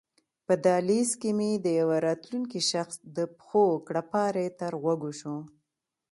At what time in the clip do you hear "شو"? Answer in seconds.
5.19-5.35